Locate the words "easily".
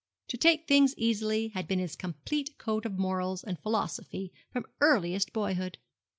0.97-1.49